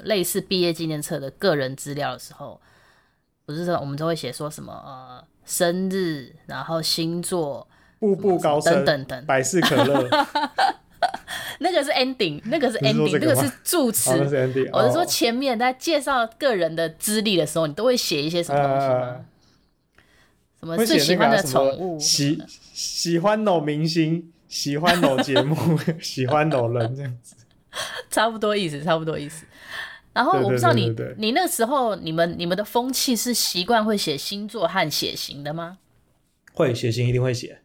[0.00, 2.60] 类似毕业纪念册的个人资料的时候，
[3.44, 7.66] 不是说我们都会写说什么呃生日，然后星座、
[7.98, 10.08] 步步高升等等等，百事可乐。
[11.58, 14.10] 那个是 ending，那个是 ending，那个是助词。
[14.10, 19.00] 哦、是 ending，我是说前面在介绍个人的资历的时候，你都会写一些什么东西吗？
[19.00, 19.24] 呃、
[20.60, 21.98] 什么最喜欢的宠物？
[21.98, 25.56] 喜喜欢某明星，喜欢某节目，
[26.00, 27.36] 喜欢某人这样子。
[28.10, 29.46] 差不多意思，差不多意思。
[30.12, 35.78] 然后我不知道你，你那时候你们你们的风气是习惯会写星座和血型的吗？
[36.52, 37.60] 会，血型一定会写。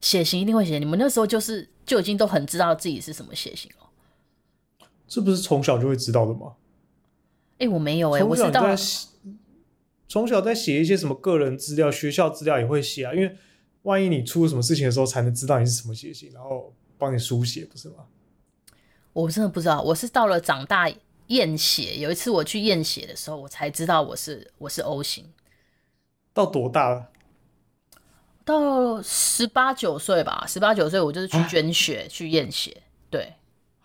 [0.00, 0.78] 血型一定会写。
[0.78, 4.86] 你们那时候就是就已经都很知道自己是什么血型了。
[5.06, 6.54] 这不是从小就会知道的吗？
[7.58, 8.76] 哎、欸，我没有哎、欸，我知道。
[10.08, 13.36] 从小在写一些什么个人资料、学校资料也会写啊，因为
[13.82, 18.06] 万一你出什么事情的时候，才能知道你是什么血型，然后帮你书写，不是吗？
[19.12, 20.88] 我真的不知道，我是到了长大
[21.28, 25.24] 验血，有一次我去验血的时候，我才知道我是我是 O 型。
[26.32, 27.08] 到多大了？
[28.44, 32.82] 到十八九岁吧，十八九岁我就是去捐血、啊、去验血。
[33.10, 33.34] 对，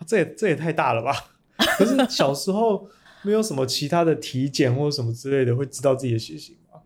[0.06, 1.32] 这也这也太大了吧？
[1.78, 2.88] 可是小时候
[3.24, 6.82] 没有什么其他的体检或者什么之类的，会知道自己的血型吗？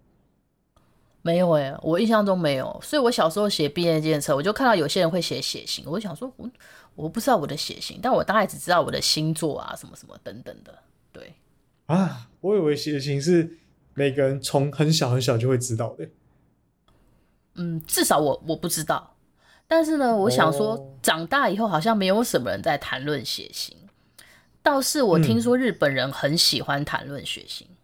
[1.22, 2.80] 没有哎、欸，我印象中没有。
[2.84, 6.50] 所以我小时候写毕业纪念册，我就看到有些人会写血型，我就想说，我
[6.96, 10.74] 我不知道我的血型，但我大概只知道我的星座啊，什么什么等等的。
[11.12, 11.36] 对
[11.88, 13.58] 啊，我以为血型是
[13.94, 16.08] 每个人从很小很小就会知道的。
[17.56, 19.18] 嗯，至少我我不知道。
[19.68, 23.76] 但是呢，我想说，哦、长大以后好像没有什么人在谈论血型，
[24.64, 27.68] 倒是我听说日本人很喜欢谈论血型。
[27.70, 27.76] 嗯、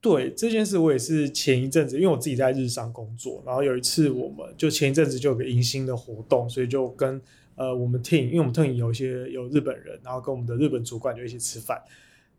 [0.00, 7.20] 对这件事，我也是前一阵子，因为我自己在日商工作，然后有一次我们就前一阵子就有个迎新的活动，所以就跟。
[7.56, 11.80] 呃，我们 team，因为我们 team 有一些有日本人，然后跟我们的日本主管就一起吃饭，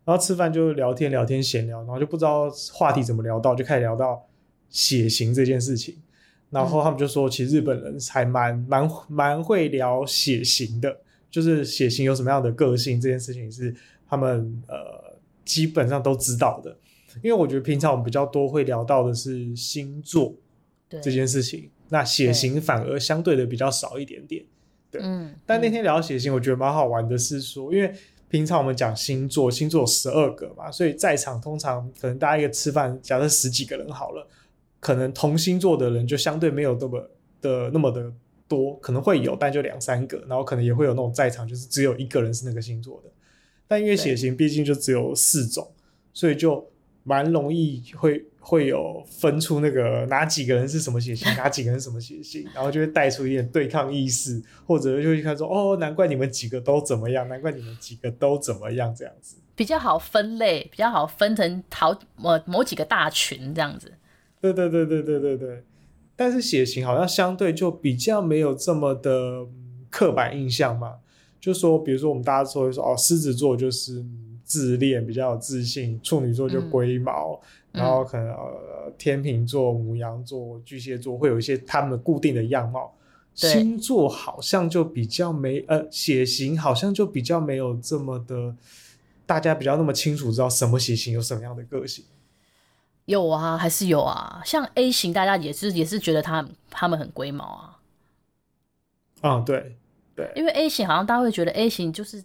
[0.04, 4.28] 然后吃饭就聊天聊天闲聊，然后就不知道话题怎么聊到，就开始聊到
[4.70, 5.96] 血型这件事情，
[6.50, 11.00] 然后他们就说，其实日本人还蛮蛮蛮会聊血型的，
[11.32, 13.74] 就是血型有什么样的个性这件事情是
[14.08, 16.78] 他们呃基本上都知道的，
[17.24, 20.36] 因为我觉得平常我们比较多会聊到的是星座
[20.90, 24.44] 这件事情，那血型反而相对的比较少一点点。
[24.94, 27.94] 嗯，但那天聊血型，我觉得蛮好玩的，是说，因为
[28.30, 34.28] 平常我们讲星座，星座有十二个嘛，所以在场通常可能大家一个吃饭，假设十几个人好了，
[34.80, 37.10] 可能同星座的人就相对没有那么
[37.42, 38.12] 的那么的
[38.48, 43.10] 多，可能会有，但就两三个，然后可能也会有那种在场就是只有一个人是那个星座的，
[43.68, 45.72] 但因为血型毕竟就只有四种，
[46.14, 46.68] 所以就
[47.06, 48.26] 蛮容易会。
[48.48, 63.92] 会有分出那个哪几个人是什么血型， 哪几个人是什么血型，然后就会带出一点对抗意识，或者就会看说哦，难怪你们几个都怎么样，难怪你们几个都怎么样，这样子比较好分类，比较好分成好某某几个大群这样子。
[64.40, 65.64] 对对对对对对对，
[66.16, 69.48] 但是血型好像相对就比较没有这么的
[69.90, 70.98] 刻板印象嘛，
[71.42, 74.06] 就说比如说我们大家说会说哦，狮子座就是
[74.46, 77.42] 自恋，比较有自信，处女座就龟毛。
[77.44, 82.96] 嗯然后可能呃，天秤座、牡羊座、巨蟹座会有一些他们固定的样貌，
[83.34, 88.56] 星座好像就比较没呃，血型好像就比较没有这么的，
[89.26, 92.06] 大家比较那么清楚知道什么血型有什么样的个性。
[93.04, 97.80] 有啊，还是有啊，像 A 型，大家也是也是觉得他他们很龟毛啊。
[99.20, 99.76] 啊、嗯，对
[100.16, 102.24] 对，因为 A 型好像大家会觉得 A 型就是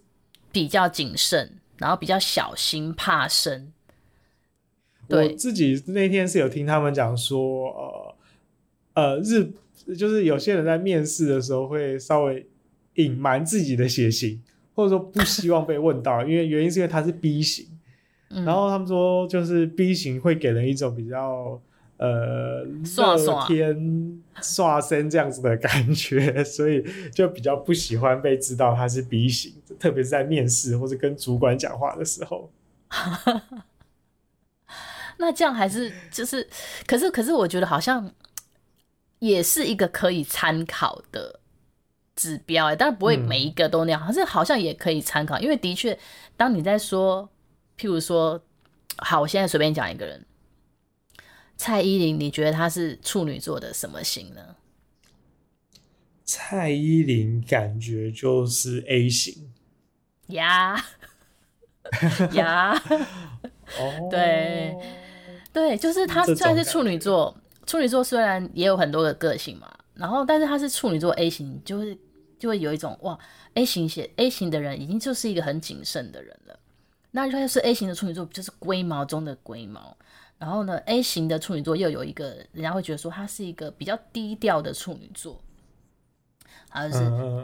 [0.49, 3.73] 比较谨慎，然后比较小心、怕生。
[5.09, 8.15] 我自己那天是有听他们讲说，
[8.93, 9.51] 呃，呃，日
[9.95, 12.47] 就是有些人在面试的时候会稍微
[12.95, 14.41] 隐瞒自己的血型，
[14.75, 17.65] 或者说不希望被问到， 因为原因是因为他是 B 型，
[18.29, 21.59] 嗯，然后他们说就是 B 型会给人一种比较
[22.01, 32.51] 呃乐天刷身这样子的感觉，所以就比较不喜欢被知道他是 B 型，特别是在面试或者跟主管讲话的时候。
[35.17, 36.49] 那这样还是就是，
[36.87, 38.11] 可是可是，我觉得好像
[39.19, 41.39] 也是一个可以参考的
[42.15, 45.95] 指标哎，但不会每一个都那样，可是好像也可以参考，因为的确，
[46.35, 47.29] 当你在说，
[47.77, 48.41] 譬如说，
[48.97, 50.25] 好，我现在随便讲一个人，
[51.63, 54.55] 蔡依林，你觉得她是处女座的什么型呢？
[56.25, 59.53] 蔡依林感觉就是 A 型，
[60.29, 60.83] 呀
[62.33, 62.73] 呀，
[63.77, 64.75] 哦，对
[65.53, 67.37] 对，就是她虽然是处女座，
[67.67, 69.71] 处女座虽然也有很多的个性嘛。
[69.93, 71.95] 然后，但是她是处女座 A 型，就会
[72.39, 73.15] 就会有一种哇
[73.53, 76.57] ，A 型写 A 型的人已经就是一个很谨慎的人了。
[77.11, 79.95] 那他就是 A 型的处女座，就是龟毛中的龟毛。
[80.41, 85.39] 然后呢，A 型的处女座又有一个人家会觉得说他是一个比较低调的处女座，
[86.71, 86.97] 而是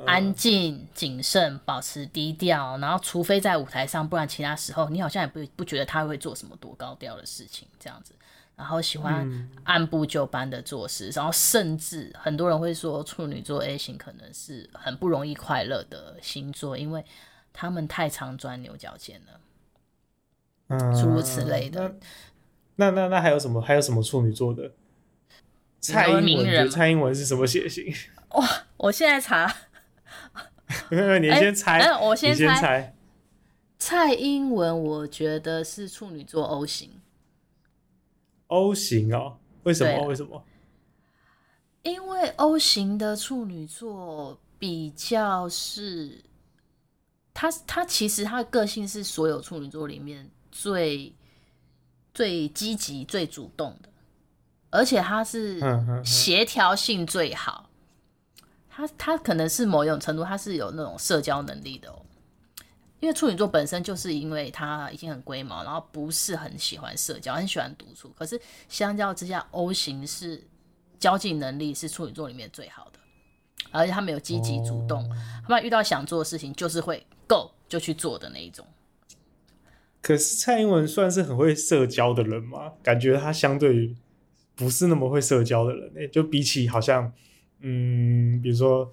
[0.08, 2.76] 安静、谨慎、保持低调。
[2.80, 8.16] 然后，除非在舞台上，不然其他时候你好像也不不觉得他会做什么多高调的事情，这样子。
[8.56, 17.06] 然后喜欢按部就班的做事，嗯、然后甚至很多人会说处女座 A 型可能是很不容易快乐的星座，因为
[17.54, 19.40] 他们太常钻牛角尖了，
[20.70, 21.94] 嗯，诸如此类的。
[22.78, 23.62] 那那那，还有什么？
[23.62, 24.72] 还有什么处女座的？
[25.80, 27.94] 蔡英文，蔡英文是什么血型？
[28.34, 28.48] 哇！
[28.78, 29.54] 我现在查，
[30.90, 32.96] 你先猜，欸、我先猜，先猜。
[33.80, 37.02] 蔡英文，我觉得是处女座 O 型。
[38.48, 40.08] O 型哦，为什么？
[40.08, 40.44] 为什么？
[41.84, 46.24] 因为 O 型的处女座比较是，
[47.34, 51.14] 他他其实他的个性是所有处女座里面最
[52.18, 53.90] 最积极、最主动的，
[54.72, 55.62] 而且他是
[56.04, 57.70] 协调性最好。
[58.68, 62.02] 他他可能是某一种程度，他是有那种社交能力的哦。
[63.00, 68.12] 因为处女座本身就是因为他已经很龟毛，然后不是很喜欢社交，很喜欢独处。
[68.18, 70.44] 可是相较之下，O 型是
[70.98, 72.98] 交际能力是处女座里面最好的，
[73.70, 75.08] 而且他们有积极主动，
[75.44, 78.66] 他们遇到想做的事情就是会 go 就去做的那一种。
[80.02, 82.74] 可是蔡英文算是很会社交的人吗？
[82.84, 83.96] 感觉他相对于
[84.56, 87.12] 不是那么会社交的人，欸，就比起好像，
[87.62, 88.92] 嗯，比如说。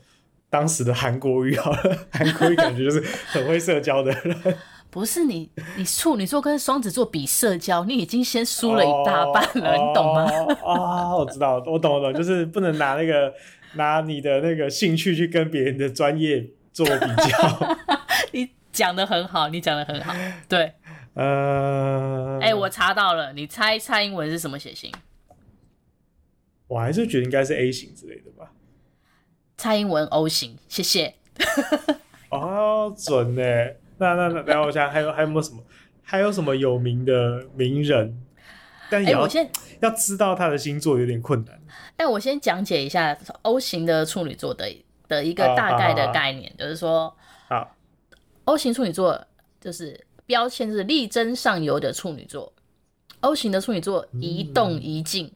[0.50, 4.56] 当时的韩国瑜好了，韩国瑜感觉就是很会社交的人。
[4.88, 10.22] 不是你，你处女座跟双子座比社交，你已经先输了一大半了，哦、你懂吗？
[10.62, 13.34] 啊、哦，我知道，我懂，我懂，就是不能拿那个
[13.74, 17.76] 拿你的那个兴趣去跟别人的专业做比较。
[18.30, 20.14] 你讲的很好，你讲的很好，
[20.48, 20.72] 对，
[21.14, 24.92] 呃，哎、欸，我查到了，你猜蔡英文是什么血型？
[26.66, 28.52] 我还是觉得应该是 A 型之类的吧。
[29.56, 31.14] 蔡英文 O 型，谢谢。
[32.30, 33.42] 哦，准呢。
[33.98, 35.62] 那那那，然后我想还有还有没有什么？
[36.02, 38.20] 还有什么有名的名人？
[38.90, 39.48] 但也要、欸、我先
[39.80, 41.60] 要知道他的星座有点困难。
[41.96, 44.66] 但我先讲解一下 O 型的处女座的
[45.06, 47.16] 的一个大概的概念，就是说，
[47.48, 47.76] 好
[48.44, 49.24] ，O 型处女座
[49.60, 52.52] 就是标签是力争上游的处女座。
[53.20, 55.32] O 型的处女座一动一静，嗯、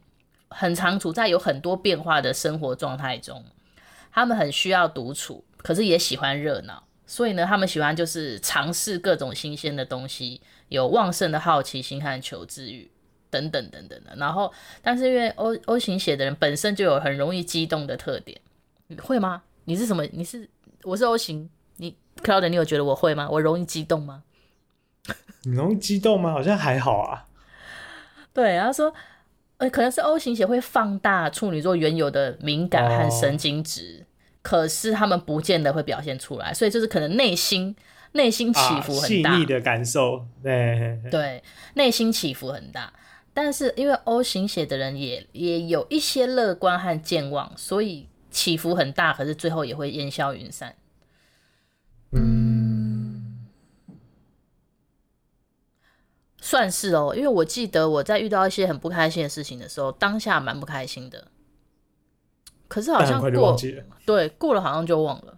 [0.49, 3.43] 很常处在有很多变化的生活状态中。
[4.11, 12.89] 他们很需要独处，可是也喜欢热闹，所以呢，他们喜欢就是尝试各种新鲜的东西，有旺盛的好奇心和求知欲
[13.29, 14.15] 等等等等的。
[14.17, 14.51] 然后，
[14.81, 18.39] 但是因为 O O 型血的人本身就有很容易激动的特点，
[18.87, 19.43] 你会吗？
[19.65, 20.03] 你是什么？
[20.11, 20.49] 你是
[20.83, 23.29] 我是 O 型，你 Cloud，你有觉得我会吗？
[23.29, 24.23] 我容易激动吗？
[25.43, 26.31] 你容易激动吗？
[26.31, 27.25] 好像还好啊。
[28.33, 28.93] 对，然后说。
[29.59, 34.05] 呃，可能是 O 型血会放大处女座原有的敏感和神经质，哦、
[34.41, 37.75] 可是他们不见得会表现出来，所以就是可能内心
[38.13, 42.93] 内心起伏很大，细腻、啊、的感受，对对，内心起伏很大。
[43.33, 50.73] 但是因为 O 型血的人也也有一些乐观和健忘，所以起伏很大，可是最后也会烟消云散。
[52.13, 52.38] 嗯。
[56.49, 61.27] 算是哦，因为我记得我在遇到一些很不开心的事情的时候，当下蛮不开心的。
[62.67, 63.55] 可是好像过，
[64.03, 65.37] 对，过了好像就忘了。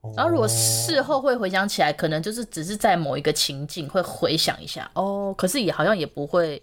[0.00, 6.60] 哦、然后如果事后会回想起来，可能就是只是在某一个情境会回想一下哦，可是也好像也不会，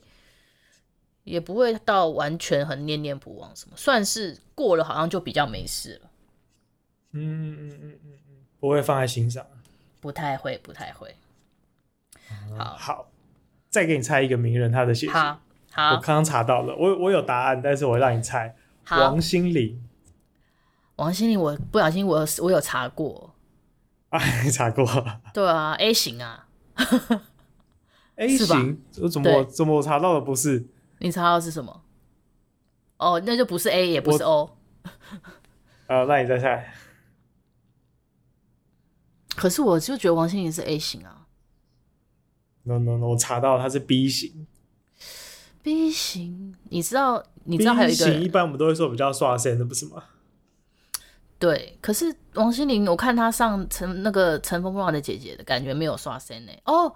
[1.24, 3.78] 也不会到完全很念念不忘什么。
[3.78, 6.12] 算是过了，好像就比较没事了。
[7.14, 9.46] 嗯嗯嗯嗯嗯，不会放在心上。
[10.02, 11.16] 不太会，不太会。
[12.58, 12.76] 好。
[12.78, 13.11] 好。
[13.72, 15.14] 再给你猜一个名人，他的血型。
[15.16, 15.40] 好，
[15.72, 18.54] 好，我刚刚查到了，我我有答案，但是我让你猜。
[18.84, 19.82] 好王心凌。
[20.98, 23.34] 王心凌，我不小心我，我我有查过。
[24.10, 24.86] 啊，你查过？
[25.34, 26.48] 对啊，A 型啊。
[28.18, 28.84] A 型？
[29.02, 30.68] 我怎么怎么我查到的不是？
[31.00, 31.82] 你查到的是什么？
[32.98, 34.58] 哦，那就不是 A，也不是 O。
[35.88, 36.74] 呃，那你再猜。
[39.34, 41.21] 可是我就觉得王心凌是 A 型啊。
[42.64, 44.48] No No No，我查到他是 B 型。
[45.64, 47.24] B 型，你知道？
[47.44, 50.04] 你知道还有一个一般我们都会说比较刷身的，不是吗？
[51.40, 56.52] 对，可是王心凌，我看她上乘那个《乘风破浪的姐姐》的感觉没有刷身呢。
[56.66, 56.96] 哦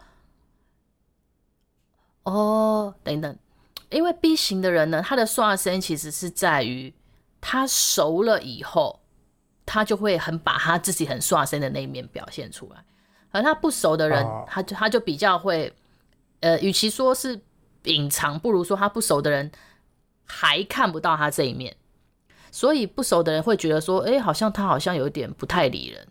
[2.23, 3.37] 哦，等等，
[3.89, 6.93] 因为 B 型的人呢，他的刷身其实是在于
[7.41, 8.99] 他熟了以后，
[9.65, 12.83] 他就会很把他自己很刷身的那一面表现出来。
[13.35, 15.73] 而他不熟的人，哦、他就他就比较会，
[16.39, 17.37] 呃，与其说是
[17.83, 19.51] 隐藏，不如说他不熟的人
[20.23, 21.75] 还看不到他这一面。
[22.49, 26.07] 所以不熟的人会觉得说，哎、欸，好像他好像有点不太理人，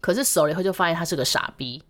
[0.00, 1.80] 可是熟了以后就发现他是个傻逼。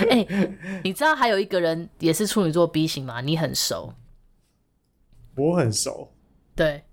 [0.00, 3.22] 哎、欸，你知道还有一个人也是处女座 B 型吗？
[3.22, 3.94] 你很熟，
[5.36, 6.12] 我很熟，
[6.54, 6.84] 对，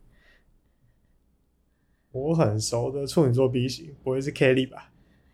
[2.11, 4.89] 我很熟的处女座 B 型，不会是 Kelly 吧？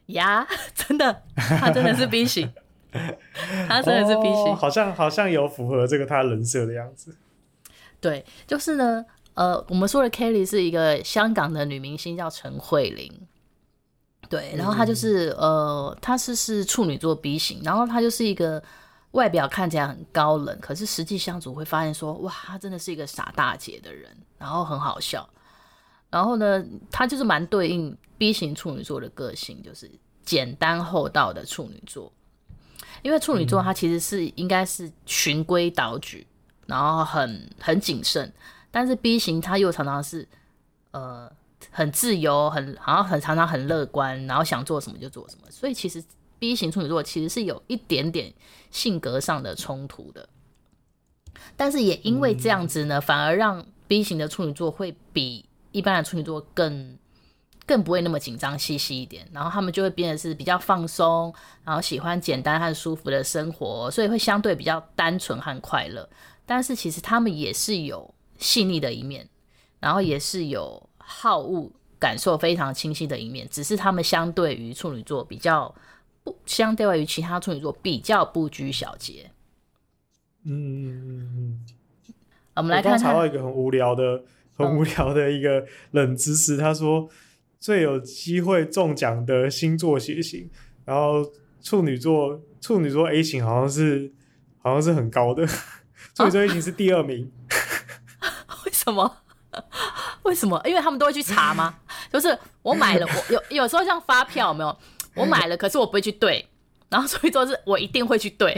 [0.07, 2.51] 呀， 真的，他真的是 B 型，
[3.67, 7.15] 他真的是 B 型，哦、好像好像有符合这个他人设的样子。
[7.99, 9.03] 对，就是呢，
[9.33, 13.11] 呃，我们说的 Kelly 是一个香港的女明星，叫陈慧琳。
[14.29, 18.61] 对，然后她就是、嗯、呃，她是是处女座 B 型，然后她就是一个
[19.11, 25.27] 外表看起来很高冷，可是实际相处会发现说，哇，她真的是一个傻大姐的人，然后很好笑。
[26.09, 29.91] 然后呢，他就是蛮对应 B 型处女座的个性，就是
[30.23, 32.11] 简单厚道的处女座。
[33.01, 36.25] 因为处女座他其实是应该是循规蹈矩。
[36.65, 38.29] 然后很很谨慎，
[38.69, 40.27] 但是 B 型他又常常是
[40.91, 41.31] 呃
[41.71, 45.49] 很自由，很好像很常常很乐观，然后想做什么就做什么。
[45.49, 46.03] 所以其实
[46.39, 48.33] B 型处女座其实是有一点点
[48.69, 50.27] 性格上的冲突的，
[51.55, 56.97] 但是也因为这样子呢，嗯、反而让 B 型的处女座会比一般的处女座更
[57.65, 61.33] 更不会那么紧张兮兮一点，然后他们就会变得是比较放松，
[61.63, 66.07] 然后喜欢简单和舒服的生活，所以会相对比较单纯和快乐。
[66.45, 69.27] 但是其实他们也是有细腻的一面，
[69.79, 71.69] 然后也是有好恶
[71.99, 75.75] 感受非常清晰的一面，只是他们相对于处女座比较
[76.23, 79.29] 不，相对于其他处女座比较不拘小节。
[80.45, 81.65] 嗯嗯嗯嗯。
[82.55, 84.23] 我们来看，看，查到一个很无聊的、
[84.57, 87.07] 很无聊的一个冷知识，嗯、他说
[87.59, 90.49] 最有机会中奖的星座血型，
[90.85, 91.25] 然后
[91.61, 94.11] 处女座处女座 A 型好像是
[94.59, 95.47] 好像是很高的。
[96.15, 97.31] 处女座 A 型是第二名，
[98.65, 99.17] 为什么？
[100.23, 100.61] 为什么？
[100.65, 101.75] 因为他们都会去查吗？
[102.11, 104.77] 就是我买了， 我有有时候像发票有没有？
[105.15, 106.47] 我买了，可是我不会去对，
[106.89, 108.53] 然后处女座是我一定会去对，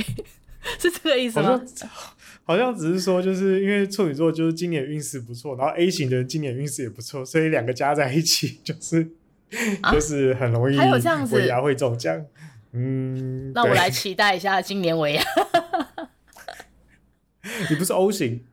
[0.77, 1.61] 是这个意思吗？
[2.49, 9.07] 好像，只是说，就是因为处女座就是今年运势不错，然后 A 型的人今年运势也不错，所以两个加在一起就是、
[9.81, 12.25] 啊、就是很容易还有这样子尾牙会中奖。
[12.71, 15.23] 嗯，那我来期待一下今年尾牙。
[17.69, 18.43] 你不是 O 型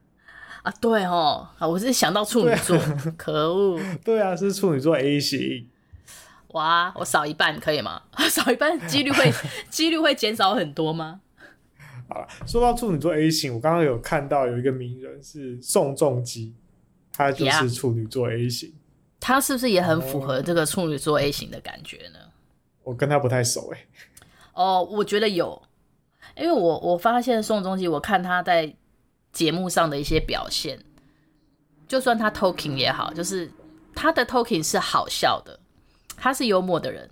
[0.62, 0.71] 啊？
[0.79, 3.81] 对哦，我是想到处女座，啊、 可恶。
[4.05, 5.67] 对啊，是处女座 A 型。
[6.49, 8.03] 哇，我少一半可以吗？
[8.29, 9.33] 少一半几率会
[9.71, 11.23] 几率会减少很多吗？
[12.09, 16.55] 好了，说到处女座 A 型，我刚刚有看到有一个名人是宋仲基，
[17.13, 18.73] 他就是处女座 A 型。
[19.19, 22.19] 他是不是也很符合这个处女座 A 型的感觉呢？
[22.85, 23.87] 我跟他不太熟哎。
[24.53, 25.61] 哦，我觉得有。
[26.37, 28.75] 因为我我发现宋仲基，我看他在
[29.33, 30.79] 节目上的一些表现，
[31.89, 33.51] 就算他 talking 也好，就是
[33.95, 35.59] 他的 talking 是好笑的，
[36.17, 37.09] 他是幽默的人，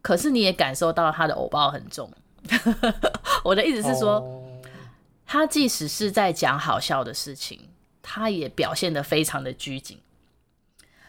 [0.00, 2.08] 可是你也感受到他的偶包很重。
[3.44, 4.44] 我的意思是说，oh.
[5.26, 7.60] 他即使是在讲好笑的事情，
[8.02, 9.98] 他也表现得非常的拘谨。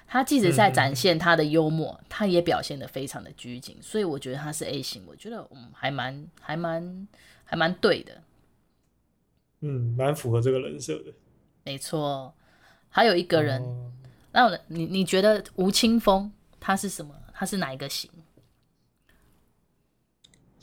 [0.07, 3.77] 他即使在展现他的幽默，嗯、他也表现得非常的拘谨。
[3.81, 7.07] 所以我觉得他是 A 型，我觉得嗯还蛮还蛮。
[7.45, 8.23] 还蛮对的，
[9.59, 11.13] 嗯，蛮符合这个人设的。
[11.65, 12.33] 没错，
[12.89, 13.91] 还有一个人，哦、
[14.31, 17.13] 那你你觉得吴青峰他是什么？
[17.31, 18.09] 他是哪一个型？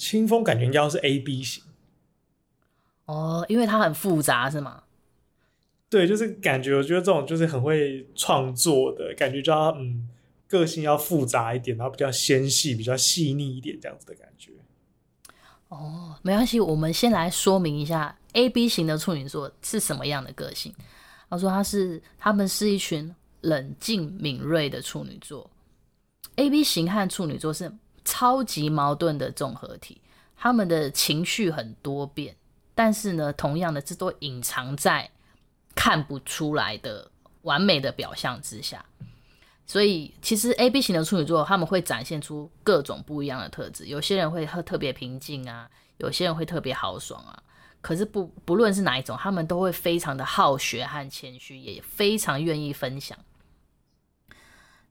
[0.01, 1.63] 青峰感觉应该是 A B 型。
[3.05, 4.85] 哦，因为它很复杂，是吗？
[5.91, 10.09] 对，就是感觉，我觉得这种就是很会创作的感觉，就要嗯，
[10.49, 14.53] 个性要复杂一点，然后比较纤细、比较细腻一点，这样子的感觉。
[15.69, 20.75] 哦，没关系，我们先来说明一下 A B 型的处女座是什么样的个性。
[21.29, 25.51] 他说他是他们是一群冷静敏锐的处女座。
[26.37, 27.71] A B 型和处女座是
[28.05, 30.01] 超级矛盾的综合体，
[30.37, 32.37] 他们的情绪很多变，
[32.75, 35.11] 但是呢，同样的这都隐藏在
[35.75, 37.11] 看不出来的
[37.43, 38.85] 完美的表象之下。
[39.67, 47.41] 所以其实 A B 型的处女座他们会展现出各种不一样的特质，有些人会特别平静啊，有些人会特别豪爽啊。
[47.81, 53.17] 可是不不论是哪一种，他们都会非常的好学和谦虚，也非常愿意分享。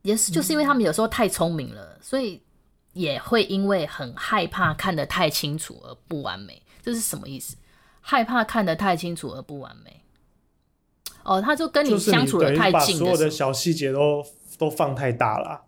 [0.01, 2.42] 也是就是因为他们有时候太聪明了，所以
[2.93, 6.62] 也会因为很害怕看得太清楚而不完美。
[6.81, 7.58] 这是什么意思？
[8.01, 10.03] 害怕看得太清楚而不完美。
[11.24, 14.25] 哦，他就跟你相处的太近所有的小细节都
[14.58, 15.65] 都放太大了。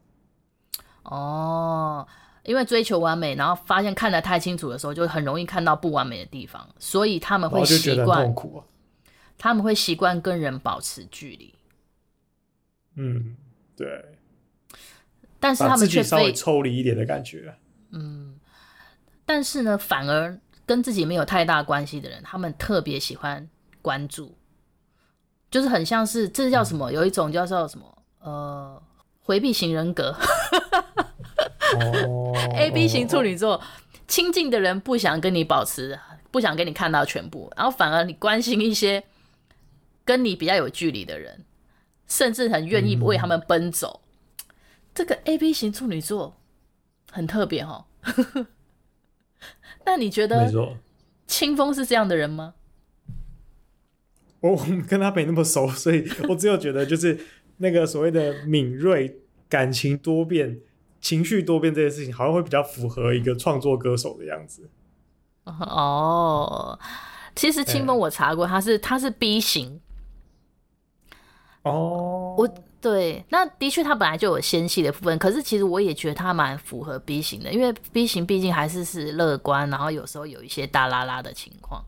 [1.03, 2.07] 哦。
[2.43, 8.33] 因为追求完美，然后发现看得太清楚的时候，就很容易看到不完美的地方，所以他们会习惯，啊、
[9.37, 11.53] 他们会习惯跟人保持距离。
[12.95, 13.37] 嗯，
[13.77, 14.10] 对。
[15.41, 17.53] 但是他们却稍微抽离一点的感觉。
[17.91, 18.39] 嗯，
[19.25, 23.50] 但是呢，反而跟自己没有太大关系的人，他们特别喜欢
[23.81, 24.38] 关注，
[25.50, 26.89] 就是很像是这是叫什么？
[26.89, 28.03] 嗯、有一种叫做什么？
[28.19, 28.81] 呃，
[29.19, 30.15] 回避型人格。
[32.55, 33.60] A B 型处女座，
[34.07, 35.98] 亲近的人不想跟你保持，
[36.29, 39.03] 不想给你看到全部，然后反而你关心一些
[40.05, 41.45] 跟你比较有距离的人，
[42.07, 44.01] 甚至很愿意为他们奔走。
[44.03, 44.10] 嗯、
[44.93, 46.38] 这个 A B 型处女座
[47.12, 47.86] 很特别哈。
[49.86, 50.51] 那你觉得
[51.27, 52.53] 清风是这样的人吗？
[54.39, 54.55] 我
[54.88, 57.19] 跟他没那么熟，所以我只有觉得就是
[57.57, 59.19] 那个所谓的敏锐、
[59.50, 60.62] 感情多变。
[61.00, 64.69] 情绪多变这件事情，好像会比较符合一个创作歌手的样子。
[65.45, 66.77] 哦，
[67.36, 69.81] 其实清风我查过，他是、欸、他是 B 型。
[71.63, 72.48] 哦，我
[72.81, 81.83] 对，那的确他本来就有纤细的部分，可是其实我也觉得他蛮符合 B 型的，因为 B 型毕竟还是是乐观，然后有时候有一些大拉拉的情况。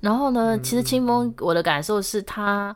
[0.00, 2.74] 然后呢，嗯、其实清风我的感受是他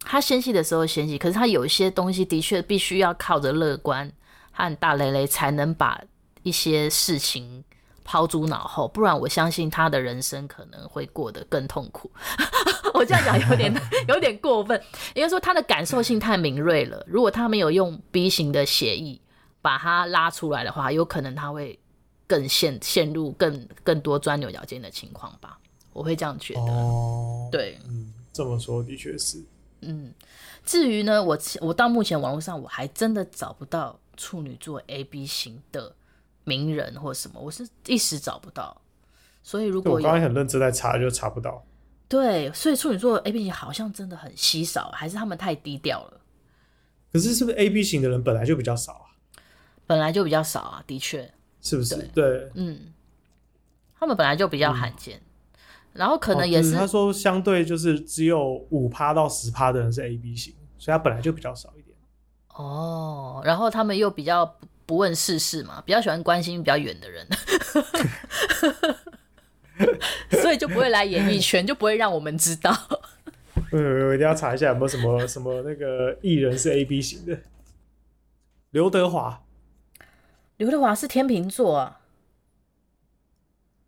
[0.00, 4.12] 他纤细的时候纤细，可是他有一些东西的确必须要靠着乐观。
[4.54, 5.98] 和大雷雷才能把
[6.42, 7.64] 一些事情
[8.04, 12.10] 抛诸脑后，不然我相信他的人生可能会过得更痛苦。
[12.94, 13.72] 我这样讲有点
[14.08, 14.80] 有点过分，
[15.14, 17.04] 应该说他的感受性太敏锐了。
[17.06, 19.20] 如果他没有用 B 型的协议
[19.60, 21.78] 把他拉出来的话，有可能他会
[22.26, 25.58] 更陷陷入更更多钻牛角尖的情况吧。
[25.92, 26.60] 我会这样觉得。
[26.60, 29.42] 哦，对，嗯，这么说的确是。
[29.80, 30.12] 嗯，
[30.64, 33.98] 至于呢，我我到目前网络上我还真的找不到。
[34.14, 35.96] 处女座 A B 型的
[36.44, 38.80] 名人或什么，我是一时找不到，
[39.42, 41.64] 所以如果我刚才很认真在查，就查不到。
[42.08, 46.20] 对，所以处女座 A B 型好像真的很稀少，还是他们太低调了？
[47.12, 49.06] 可是是不是 A B 型的人本来就比较少啊？
[49.86, 51.96] 本来就比较少啊，的确，是不是？
[51.96, 52.92] 对，对嗯，
[53.98, 55.60] 他们本来就比较罕见，嗯、
[55.94, 61.96] 然后可能也是、他说相对就是只有五趴到十趴的人是 A B 型，所以他本来就比较少一点。
[62.54, 64.58] 哦，然后他们又比较
[64.92, 67.26] 不不问世事嘛，比较喜欢关心比较远的人，
[70.42, 72.70] 所以就不会来演艺圈，就不会让我们知道。
[73.72, 77.38] 嗯，我一定要查一下有没有什么什么那个艺人是 A B 型的。
[78.72, 79.42] 刘德华，
[80.58, 82.00] 刘德华是天秤座啊。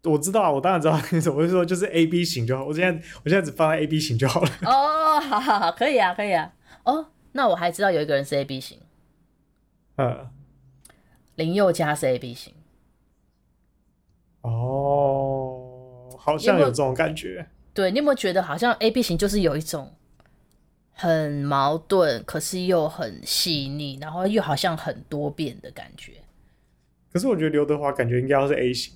[0.04, 0.94] 我知道啊，我当然知道。
[1.34, 4.50] 我就说就是 A B 型就好，我现在我现在只放在 A B 型就好了。
[4.62, 6.50] 哦，好好好，可以啊，可以啊。
[6.84, 7.08] 哦。
[7.36, 8.78] 那我还知道有一个人是 A B 型，
[9.96, 10.30] 嗯，
[11.36, 12.54] 林宥嘉是 A B 型，
[14.42, 17.46] 哦，好像有这种感觉。
[17.72, 19.94] 对，你有没有觉得好像 A B 型就是有一种
[20.92, 26.12] 很矛盾，可是又很细腻，然后又好像很多变的感觉？
[27.12, 28.94] 可是我觉得刘德华感觉应该要是 A 型，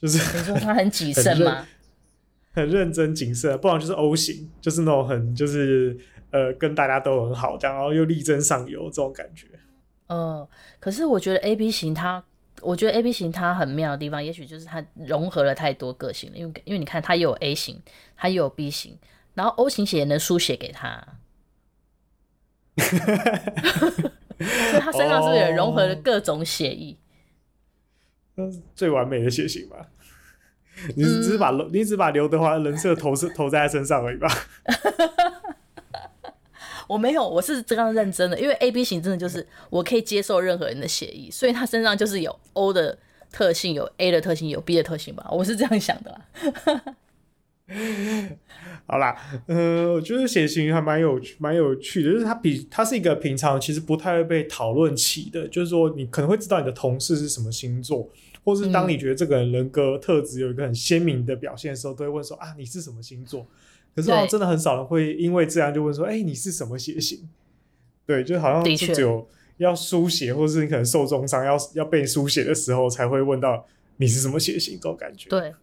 [0.00, 1.66] 就是你说他很谨慎吗？
[2.54, 5.98] 很认真谨慎，不然就是 O 型，就是那种很就是。
[6.32, 9.46] 呃，跟大家都很好，这样，然后又力争上游这种感觉。
[10.12, 10.48] 嗯、呃，
[10.78, 12.22] 可是我觉得 A B 型它，
[12.60, 16.36] 我觉得 A B 型它很妙的地方，也许就是它融合了太多个性了。
[16.36, 17.80] 因为因为你看，它又有 A 型，
[18.14, 18.98] 它又有 B 型，
[19.32, 21.02] 然后 O 型血也能输血给他，
[22.76, 22.84] 所
[24.76, 26.96] 以他身上是不是也融合了各种血液？
[28.36, 29.88] 那是最完美的血型吧？
[30.96, 34.28] 你只是把、嗯、你只把刘德华的人设投射投在他身上而已吧？
[36.88, 42.98] 我没有，我是这样认真的，因为 A B 型真的就是我可以接受任何人的血液，所以他身上就是有 O 的
[43.30, 46.96] 特性，有 A 的特性，有 B 的特性吧，我是这样想的啦。
[48.86, 49.16] 好啦，
[49.46, 58.06] 呃，我觉得血型还蛮有蛮有趣的，就是它比它是一个平常其实不太会被讨论起的，就是说你可能会知道你的同事是什么星座，
[58.44, 63.46] 或是当你觉得这个人人格特质有一个很鲜明的表现的时候，都会问说啊，你是什么星座？
[63.94, 67.28] 可是真的很少人会因为这样就问说：“哎、欸，你是什么血型？”
[68.06, 69.28] 对，就好像就只有
[69.58, 73.64] 要输血，或者是你可能受重伤要要被输血的时候，才会问到
[73.98, 75.30] 你是什么血型，这种感觉。
[75.30, 75.54] 对，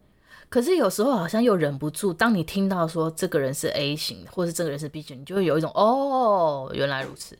[0.48, 7.36] 可是有时候好像又忍不住，当你听到说这个人是 A 型，或是这个人是 B 型，你就会有一种哦，原来如此，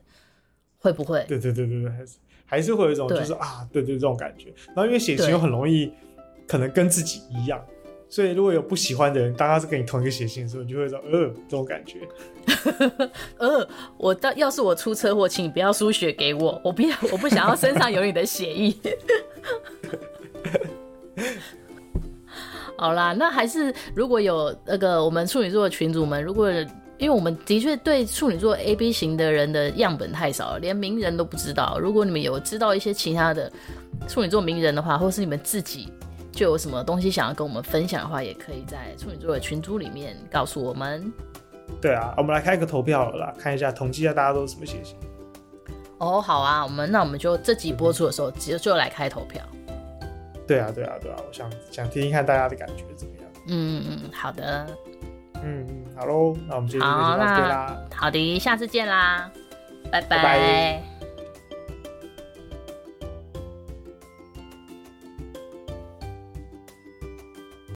[0.79, 1.25] 会不会？
[1.27, 4.53] 对对对对对，还是还是会有一种就是啊，对对这种感觉。
[4.69, 5.91] 然后因为血型又很容易
[6.47, 7.65] 可能跟自己一样。
[8.11, 12.01] 所以，如果有不喜欢的人，当他是跟你同一个血型的时候，你就会说，呃，这种感觉。
[13.39, 18.75] 呃，我到要是我出车祸，请你不要输血给我，我不要，我不想要身上有你的血液。
[22.77, 26.51] 好啦，那还是如果有那个我们处女座的群主们，如果
[26.99, 31.79] 因为我们的确对处女座 A B 型的人的样本太少了，连名人都不知道。
[31.79, 33.53] 如果你们有知道一些其他的
[34.09, 35.89] 处女座名人的话，或是你们自己。
[36.33, 41.13] 就有什么东西想要跟我们分享的话，也可以在处女座的群组里面告诉我们。
[41.81, 44.97] 对啊，我们来开一个投票了啦，看一下统计一下大家都是什么血型。
[45.99, 49.43] 哦，好啊，我们那我们就这集播出的时候，直接就来开投票。
[50.47, 53.25] 对啊，对啊，对啊，我想想听听看大家的感觉怎么样。
[53.49, 54.67] 嗯嗯，好的。
[55.43, 57.79] 嗯嗯，好喽，那我们今天就到这啦。
[57.95, 59.31] 好的，下次见啦，
[59.91, 60.09] 拜拜。
[60.09, 60.90] 拜拜。